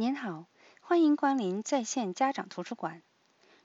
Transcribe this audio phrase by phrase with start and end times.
[0.00, 0.46] 您好，
[0.80, 3.02] 欢迎光临在线家长图书馆。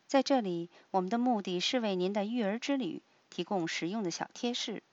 [0.05, 4.83] 在这里，我们的目的是为您的育儿之旅提供实用的小贴士。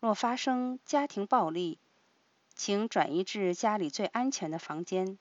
[0.00, 1.78] 若发生家庭暴力，
[2.54, 5.18] 请转移至家里最安全的房间。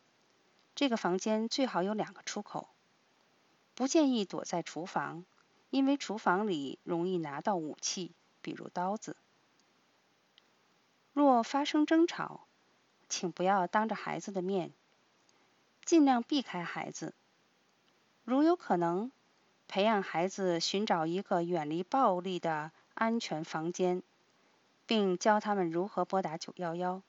[0.76, 2.68] 这个房间最好有两个出口。
[3.76, 5.24] 不建议躲在厨房，
[5.70, 9.16] 因为厨房里容易拿到武器，比如刀子。
[11.14, 12.46] 若发生争吵，
[13.08, 14.74] 请不要当着孩子的面，
[15.86, 17.14] 尽量避开孩子。
[18.28, 19.10] 如有可能。
[19.70, 24.04] 培养孩子寻找一个远离暴力的安全房间，
[24.86, 27.02] 并教他们如何拨打九幺幺。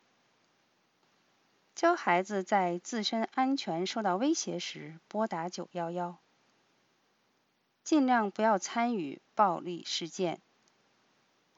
[1.75, 6.19] 教孩子在自身安全受到威胁时拨打九幺幺。
[7.83, 10.41] 尽量不要参与暴力事件，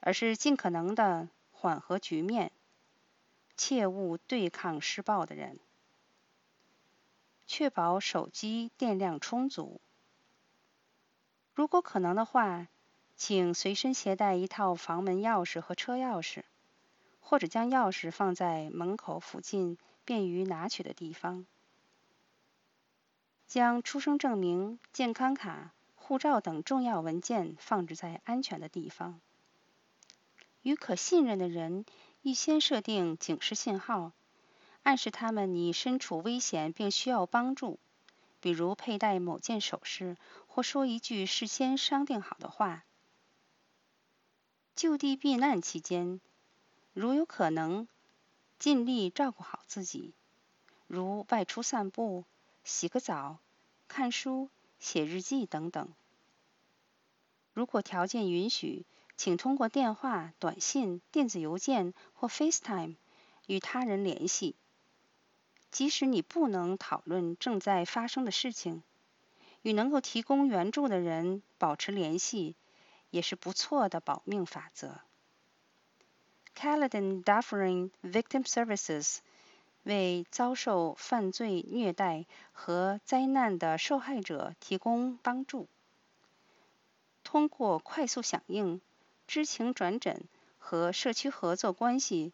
[0.00, 2.50] 而是尽可能的缓和局面，
[3.58, 5.58] 切勿对抗施暴的人。
[7.52, 9.80] 确保手机电量充足。
[11.52, 12.68] 如果可能的话，
[13.16, 16.44] 请随身携带一套房门钥匙和车钥匙，
[17.18, 21.44] 或者将钥匙放在门口附近便于拿取的地方。
[23.48, 29.20] 将出生证明、健康卡、护照等重要文件放置在安全的地方。
[30.62, 31.84] 与可信任的人
[32.22, 34.12] 预先设定警示信号，
[34.82, 37.78] 暗示他们你身处危险并需要帮助。
[38.40, 42.84] 比如佩戴某件首饰，或说一句事先商定好的话。
[44.74, 46.22] 就地避难期间，
[46.94, 47.86] 如有可能，
[48.58, 50.14] 尽力照顾好自己，
[50.86, 52.24] 如外出散步、
[52.64, 53.38] 洗个澡、
[53.88, 54.48] 看书、
[54.78, 55.92] 写日记等等。
[57.52, 58.86] 如果条件允许，
[59.18, 62.96] 请通过电话、短信、电子邮件或 FaceTime
[63.46, 64.56] 与他人联系。
[65.70, 68.82] 即使你不能讨论正在发生的事情，
[69.62, 72.56] 与能够提供援助的人保持联系，
[73.10, 75.00] 也是不错的保命法则。
[76.56, 79.18] Caledon Dufferin Victim Services
[79.84, 85.68] 为遭受犯罪虐待和灾难的受害者提供帮助，
[87.22, 88.80] 通过快速响应、
[89.26, 90.24] 知情转诊
[90.58, 92.32] 和社区合作关系，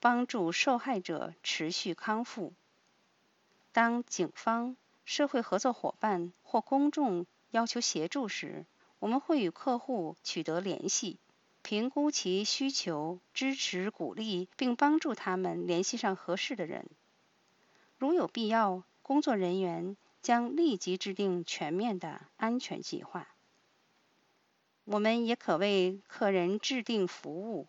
[0.00, 2.52] 帮助受害者持续康复。
[3.72, 8.66] 当警方、社会合作伙伴或公众要求协助时，
[8.98, 11.18] 我们会与客户取得联系，
[11.62, 16.86] 评估其需求，支持、鼓励并帮助他们联系上合适的人。
[17.96, 23.28] 如有必要，工作人员将立即制定全面的安全计划。
[24.84, 27.68] 我们也可为客人制定服务，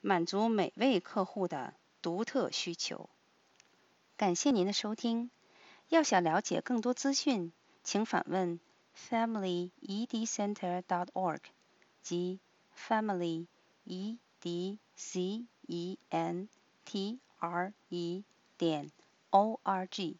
[0.00, 3.10] 满足每位客户的独特需求。
[4.16, 5.30] 感谢您的收听。
[5.90, 7.52] 要想了解更多资讯，
[7.84, 8.58] 请访问
[9.10, 11.40] FamilyEdCenter.org
[12.02, 12.40] 及
[12.74, 13.46] FamilyEdCenter
[18.56, 18.90] 点
[19.30, 20.16] org。